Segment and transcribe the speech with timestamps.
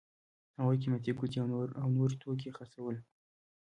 [0.57, 1.37] هغوی قیمتي ګوتې
[1.81, 2.95] او نور توکي خرڅول.